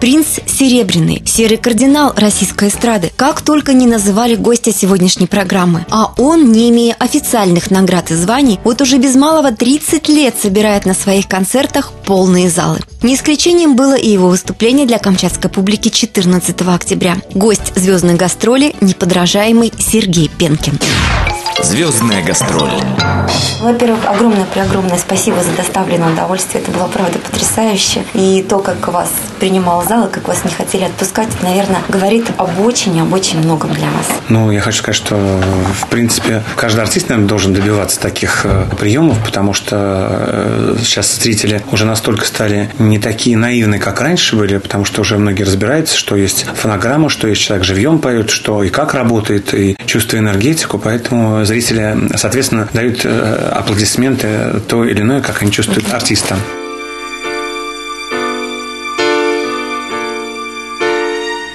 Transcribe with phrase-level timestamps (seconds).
[0.00, 3.12] Принц Серебряный, серый кардинал российской эстрады.
[3.16, 5.84] Как только не называли гостя сегодняшней программы.
[5.90, 10.86] А он, не имея официальных наград и званий, вот уже без малого 30 лет собирает
[10.86, 12.80] на своих концертах полные залы.
[13.02, 17.18] Не исключением было и его выступление для камчатской публики 14 октября.
[17.34, 20.78] Гость звездной гастроли– неподражаемый Сергей Пенкин.
[21.62, 22.70] Звездная гастроль.
[23.60, 26.62] Во-первых, огромное-преогромное спасибо за доставленное удовольствие.
[26.62, 28.04] Это было, правда, потрясающе.
[28.14, 32.26] И то, как вас принимал зал, и как вас не хотели отпускать, это, наверное, говорит
[32.38, 34.06] об очень, об очень многом для вас.
[34.28, 39.22] Ну, я хочу сказать, что, в принципе, каждый артист, наверное, должен добиваться таких э, приемов,
[39.24, 44.84] потому что э, сейчас зрители уже настолько стали не такие наивные, как раньше были, потому
[44.84, 48.94] что уже многие разбираются, что есть фонограмма, что есть человек живьем поет, что и как
[48.94, 55.50] работает, и чувствует энергетику, поэтому зрители, соответственно, дают э, аплодисменты то или иное, как они
[55.50, 56.36] чувствуют артиста.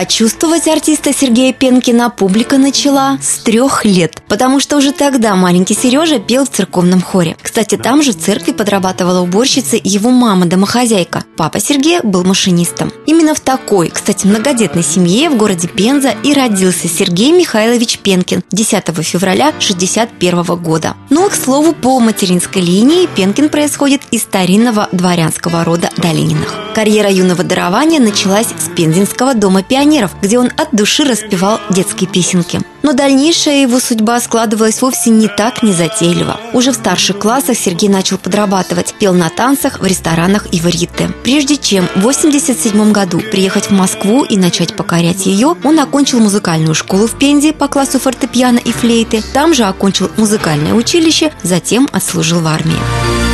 [0.00, 5.74] А чувствовать артиста Сергея Пенкина публика начала с трех лет, потому что уже тогда маленький
[5.74, 7.36] Сережа пел в церковном хоре.
[7.42, 11.24] Кстати, там же в церкви подрабатывала уборщицей его мама-домохозяйка.
[11.36, 12.92] Папа Сергея был машинистом.
[13.06, 18.84] Именно в такой, кстати, многодетной семье в городе Пенза и родился Сергей Михайлович Пенкин 10
[19.02, 20.94] февраля 1961 года.
[21.10, 26.54] Но, к слову, по материнской линии Пенкин происходит из старинного дворянского рода Долининых.
[26.72, 32.08] Карьера юного дарования началась с Пензенского дома пионеров пионеров, где он от души распевал детские
[32.08, 32.60] песенки.
[32.82, 36.38] Но дальнейшая его судьба складывалась вовсе не так незатейливо.
[36.52, 41.10] Уже в старших классах Сергей начал подрабатывать, пел на танцах, в ресторанах и варьете.
[41.24, 46.74] Прежде чем в 1987 году приехать в Москву и начать покорять ее, он окончил музыкальную
[46.74, 52.40] школу в Пензе по классу фортепиано и флейты, там же окончил музыкальное училище, затем отслужил
[52.40, 53.27] в армии.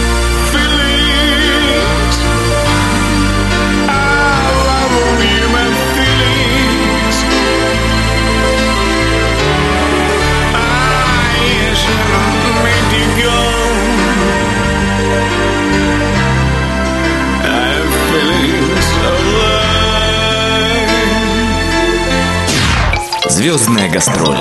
[23.44, 24.38] Звездная гастроль.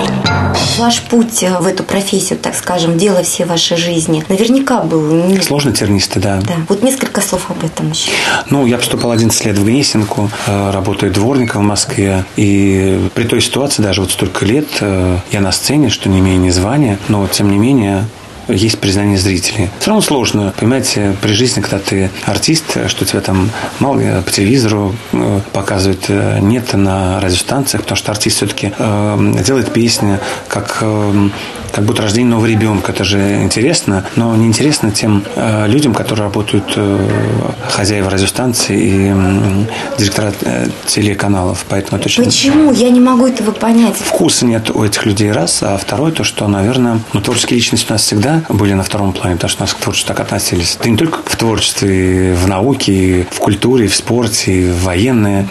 [0.78, 5.38] Ваш путь в эту профессию, так скажем, дело всей вашей жизни, наверняка был...
[5.42, 6.40] Сложно тернистый, да.
[6.40, 6.54] Да.
[6.70, 8.10] Вот несколько слов об этом еще.
[8.48, 12.24] Ну, я поступал 11 лет в Гнесинку, э, работаю дворником в Москве.
[12.36, 16.40] И при той ситуации, даже вот столько лет, э, я на сцене, что не имею
[16.40, 18.06] ни звания, но, тем не менее,
[18.48, 19.70] есть признание зрителей.
[19.78, 23.50] Все равно сложно, понимаете, при жизни, когда ты артист, что тебя там
[23.80, 29.72] мало по телевизору э, показывают, э, нет на радиостанциях, потому что артист все-таки э, делает
[29.72, 30.18] песни
[30.48, 30.82] как
[31.74, 32.92] как будто рождение нового ребенка.
[32.92, 36.98] Это же интересно, но не интересно тем э, людям, которые работают э,
[37.68, 41.64] хозяева радиостанции и э, директора э, телеканалов.
[41.68, 42.24] Поэтому это очень...
[42.24, 42.72] Почему?
[42.72, 43.96] Я не могу этого понять.
[43.96, 45.62] Вкуса нет у этих людей, раз.
[45.62, 49.34] А второе, то, что, наверное, ну, творческие личности у нас всегда были на втором плане,
[49.34, 50.78] потому что у нас к творчеству так относились.
[50.80, 55.48] Да не только в творчестве, в науке, в культуре, в спорте, в военные.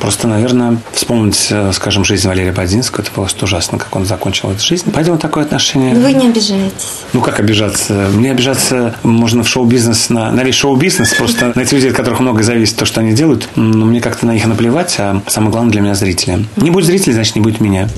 [0.00, 4.64] Просто, наверное, вспомнить, э, скажем, жизнь Валерия Бадинского, это что ужасно, как он закончил эту
[4.64, 4.90] жизнь.
[4.94, 5.94] Поэтому такое такое отношение?
[5.94, 7.02] Вы не обижаетесь.
[7.12, 8.08] Ну, как обижаться?
[8.12, 12.20] Мне обижаться можно в шоу-бизнес, на, на весь шоу-бизнес, просто на те люди, от которых
[12.20, 13.48] много зависит то, что они делают.
[13.56, 16.46] Но мне как-то на них наплевать, а самое главное для меня зрители.
[16.56, 17.88] Не будет зрителей, значит, не будет меня.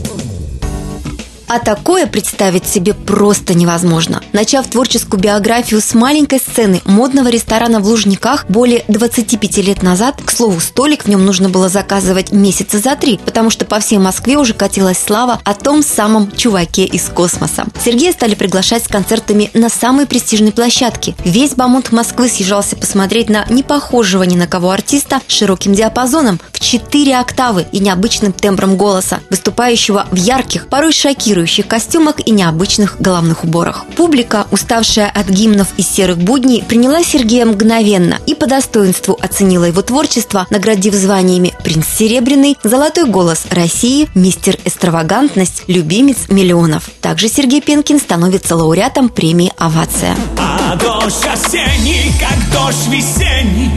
[1.46, 4.22] А такое представить себе просто невозможно.
[4.32, 10.30] Начав творческую биографию с маленькой сцены модного ресторана в Лужниках более 25 лет назад, к
[10.30, 14.38] слову, столик в нем нужно было заказывать месяца за три, потому что по всей Москве
[14.38, 17.66] уже катилась слава о том самом чуваке из космоса.
[17.84, 21.14] Сергея стали приглашать с концертами на самые престижные площадки.
[21.24, 26.60] Весь бамонт Москвы съезжался посмотреть на непохожего ни на кого артиста с широким диапазоном в
[26.60, 33.00] 4 октавы и необычным тембром голоса, выступающего в ярких, порой шокирующих шокирующих костюмах и необычных
[33.00, 33.84] головных уборах.
[33.96, 39.82] Публика, уставшая от гимнов и серых будней, приняла Сергея мгновенно и по достоинству оценила его
[39.82, 46.88] творчество, наградив званиями «Принц Серебряный», «Золотой голос России», «Мистер Экстравагантность», «Любимец миллионов».
[47.00, 50.16] Также Сергей Пенкин становится лауреатом премии «Овация».
[50.38, 53.72] А дождь осенний, как дождь весенний,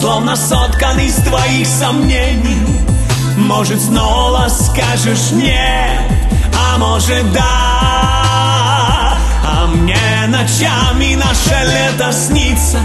[0.00, 2.62] Словно соткан из твоих сомнений
[3.36, 6.17] Может, снова скажешь «нет»
[6.78, 12.80] может да А мне ночами наше лето снится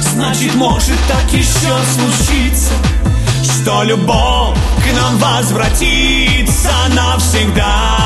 [0.00, 2.72] Значит может так еще случиться
[3.64, 8.03] что любовь к нам возвратится навсегда.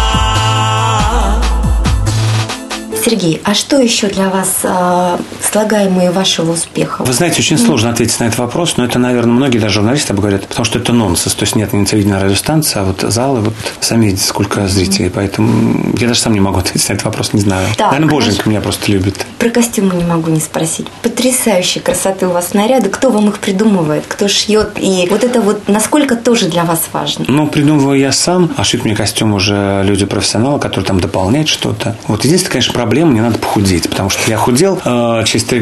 [3.09, 7.05] Сергей, а что еще для вас э, слагаемые вашего успеха?
[7.05, 10.47] Вы знаете, очень сложно ответить на этот вопрос, но это, наверное, многие даже журналисты говорят,
[10.47, 11.35] потому что это нонсенс.
[11.35, 15.09] То есть нет ни телевидения, радиостанции, а вот залы, вот сами видите, сколько зрителей.
[15.09, 17.67] Поэтому я даже сам не могу ответить на этот вопрос, не знаю.
[17.79, 19.27] Да, наверное, Боженька меня просто любит.
[19.39, 20.89] Про костюмы не могу не спросить.
[21.03, 22.89] Потрясающей красоты у вас наряды.
[22.89, 24.05] Кто вам их придумывает?
[24.09, 24.71] Кто шьет?
[24.81, 27.25] И вот это вот насколько тоже для вас важно?
[27.29, 31.97] Ну, придумываю я сам, а шьют мне костюм уже люди профессионалы, которые там дополняют что-то.
[32.09, 35.61] Вот единственная, конечно, проблема мне надо похудеть, потому что я худел э, через три,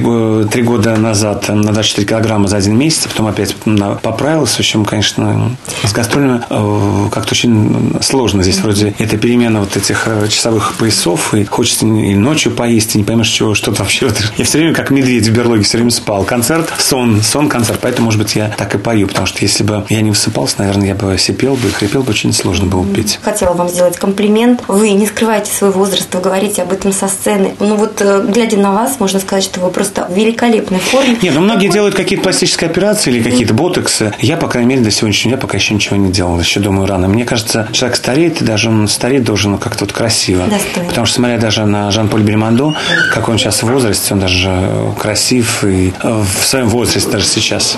[0.50, 3.54] три года назад на 24 килограмма за один месяц, потом опять
[4.02, 4.56] поправился.
[4.56, 8.60] В общем, конечно, с гастролями э, как-то очень сложно здесь.
[8.60, 13.04] Вроде это перемена вот этих э, часовых поясов, и хочется и ночью поесть, и не
[13.04, 14.08] поймешь, чего, что то вообще.
[14.36, 16.24] Я все время как медведь в берлоге все время спал.
[16.24, 17.80] Концерт, сон, сон, концерт.
[17.82, 20.88] Поэтому, может быть, я так и пою, потому что если бы я не высыпался, наверное,
[20.88, 23.18] я бы сипел бы, хрипел бы, очень сложно было петь.
[23.22, 24.62] Хотела вам сделать комплимент.
[24.68, 27.54] Вы не скрываете свой возраст, вы говорите об этом со сцены.
[27.58, 31.16] Ну вот, э, глядя на вас, можно сказать, что вы просто в великолепной форме.
[31.20, 34.12] Нет, ну многие делают какие-то пластические операции или какие-то ботоксы.
[34.20, 36.38] Я, по крайней мере, до сегодняшнего дня пока еще ничего не делал.
[36.38, 37.08] Еще думаю рано.
[37.08, 40.44] Мне кажется, человек стареет, и даже он стареет должен как-то вот красиво.
[40.46, 40.88] Достойно.
[40.88, 42.74] Потому что, смотря даже на Жан-Поль Бельмондо,
[43.12, 47.76] как он сейчас в возрасте, он даже красив и э, в своем возрасте даже сейчас.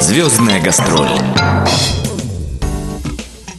[0.00, 1.08] Звездная гастроль.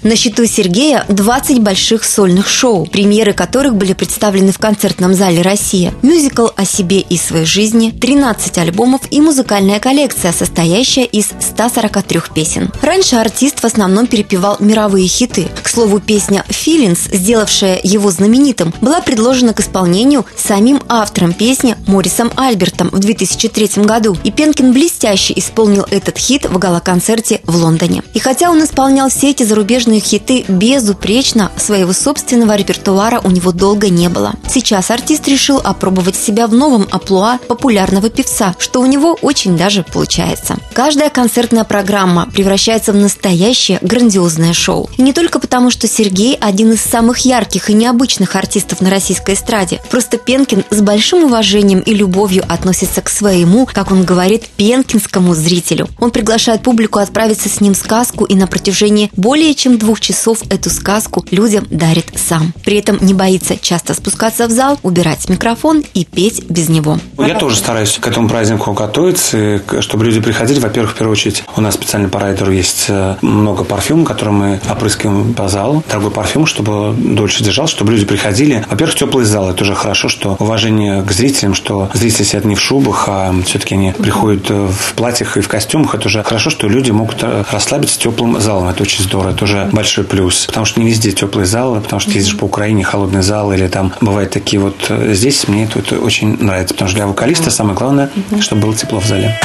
[0.07, 5.93] На счету Сергея 20 больших сольных шоу, премьеры которых были представлены в концертном зале «Россия»,
[6.01, 12.71] мюзикл о себе и своей жизни, 13 альбомов и музыкальная коллекция, состоящая из 143 песен.
[12.81, 15.49] Раньше артист в основном перепевал мировые хиты.
[15.61, 22.31] К слову, песня «Feelings», сделавшая его знаменитым, была предложена к исполнению самим автором песни Морисом
[22.37, 24.15] Альбертом в 2003 году.
[24.23, 28.03] И Пенкин блестяще исполнил этот хит в гала-концерте в Лондоне.
[28.13, 33.51] И хотя он исполнял все эти зарубежные собственные хиты безупречно, своего собственного репертуара у него
[33.51, 34.33] долго не было.
[34.47, 39.83] Сейчас артист решил опробовать себя в новом аплуа популярного певца, что у него очень даже
[39.83, 40.57] получается.
[40.73, 44.89] Каждая концертная программа превращается в настоящее грандиозное шоу.
[44.97, 49.35] И не только потому, что Сергей один из самых ярких и необычных артистов на российской
[49.35, 49.81] эстраде.
[49.89, 55.87] Просто Пенкин с большим уважением и любовью относится к своему, как он говорит, пенкинскому зрителю.
[55.99, 60.39] Он приглашает публику отправиться с ним в сказку и на протяжении более чем двух часов
[60.49, 62.53] эту сказку людям дарит сам.
[62.65, 66.99] При этом не боится часто спускаться в зал, убирать микрофон и петь без него.
[67.17, 70.59] Я тоже стараюсь к этому празднику готовиться, чтобы люди приходили.
[70.59, 74.59] Во-первых, в первую очередь, у нас специальный по райдеру есть э, много парфюм, который мы
[74.69, 75.81] опрыскиваем по залу.
[75.87, 78.65] Дорогой парфюм, чтобы дольше держался, чтобы люди приходили.
[78.69, 79.49] Во-первых, теплый зал.
[79.51, 83.75] Это уже хорошо, что уважение к зрителям, что зрители сидят не в шубах, а все-таки
[83.75, 85.95] они приходят э, в платьях и в костюмах.
[85.95, 88.67] Это уже хорошо, что люди могут э, расслабиться теплым залом.
[88.67, 89.31] Это очень здорово.
[89.31, 90.45] Это уже большой плюс.
[90.45, 93.93] Потому что не везде теплые залы, потому что ездишь по Украине, холодный зал, или там
[94.01, 94.75] бывают такие вот...
[94.89, 98.09] Э, здесь мне это, это очень нравится, потому что для вокалиста самое главное,
[98.39, 99.39] чтобы было тепло в зале.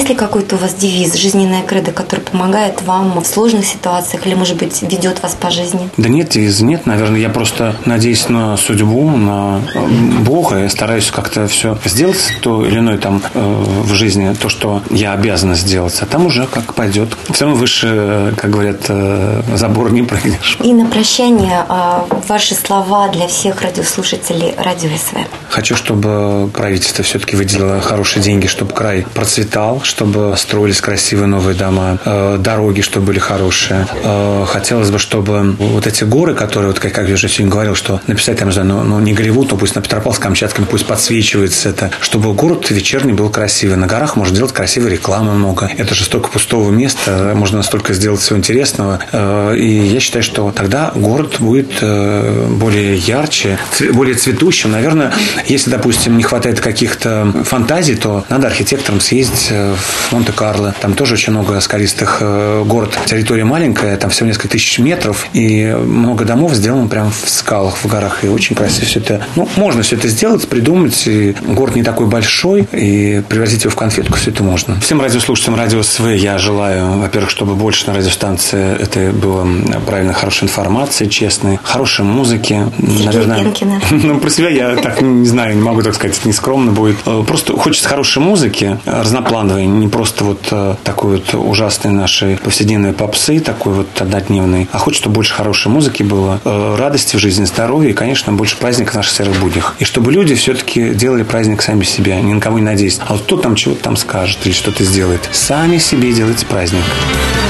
[0.00, 4.32] Есть ли какой-то у вас девиз, жизненная кредо, который помогает вам в сложных ситуациях или,
[4.32, 5.90] может быть, ведет вас по жизни?
[5.98, 6.86] Да нет, девиза нет.
[6.86, 9.86] Наверное, я просто надеюсь на судьбу, на э,
[10.24, 10.56] Бога.
[10.56, 15.12] Я стараюсь как-то все сделать, то или иное там э, в жизни, то, что я
[15.12, 15.98] обязан сделать.
[16.00, 17.14] А там уже как пойдет.
[17.30, 20.56] Все равно выше, как говорят, э, забор не прыгнешь.
[20.64, 25.18] И на прощание а, ваши слова для всех радиослушателей Радио СВ.
[25.50, 31.98] Хочу, чтобы правительство все-таки выделило хорошие деньги, чтобы край процветал, чтобы строились красивые новые дома,
[32.04, 33.86] э, дороги, чтобы были хорошие.
[34.02, 37.74] Э, хотелось бы, чтобы вот эти горы, которые, вот как, как я уже сегодня говорил,
[37.74, 42.32] что написать там, ну, ну не Голливуд, но пусть на Петропавловск-Камчатском, пусть подсвечивается это, чтобы
[42.32, 43.76] город вечерний был красивый.
[43.76, 45.68] На горах можно делать красивой рекламы много.
[45.76, 49.00] Это же столько пустого места, можно настолько сделать всего интересного.
[49.10, 53.58] Э, и я считаю, что тогда город будет более ярче,
[53.92, 54.70] более цветущим.
[54.70, 55.12] Наверное,
[55.46, 60.74] если, допустим, не хватает каких-то фантазий, то надо архитекторам съездить в Монте-Карло.
[60.80, 62.98] Там тоже очень много скалистых э, город.
[63.06, 67.86] Территория маленькая, там всего несколько тысяч метров, и много домов сделано прямо в скалах, в
[67.86, 69.26] горах, и очень красиво все это.
[69.36, 73.76] Ну, можно все это сделать, придумать, и город не такой большой, и превратить его в
[73.76, 74.80] конфетку, все это можно.
[74.80, 79.46] Всем радиослушателям Радио СВ я желаю, во-первых, чтобы больше на радиостанции это было
[79.86, 82.66] правильно, хорошей информации, честной, хорошей музыки.
[82.78, 83.46] Наверное,
[83.90, 86.96] ну, про себя я так не знаю, не могу так сказать, это нескромно будет.
[87.06, 92.36] Э, Просто хочется хорошей музыки, э, разноплановой, не просто вот э, такой вот ужасной нашей
[92.36, 97.18] повседневной попсы, такой вот однодневной, а хочется, чтобы больше хорошей музыки было, э, радости в
[97.18, 99.76] жизни, здоровья и, конечно, больше праздника в наших серых буднях.
[99.78, 102.98] И чтобы люди все-таки делали праздник сами себе, ни на кого не надеясь.
[103.06, 105.28] А вот кто там чего-то там скажет или что-то сделает.
[105.32, 106.82] Сами себе делайте праздник.
[106.82, 107.49] Feelings.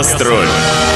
[0.00, 0.89] Гастроль.